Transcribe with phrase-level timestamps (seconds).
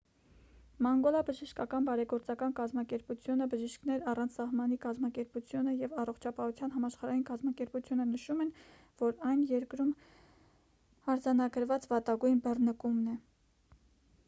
[0.85, 8.49] մանգոլա բժշկական բարեգործական կազմակերպությունը բժիշկներ առանց սահմանի կազմակերպությունը և առողջապահության համաշխարհային կազմակերպությունը նշում են
[9.03, 9.91] որ այն երկրում
[11.17, 13.15] արձանագրված վատագույն բռնկումն է